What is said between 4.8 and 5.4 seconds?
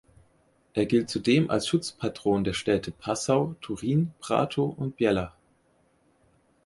Biella.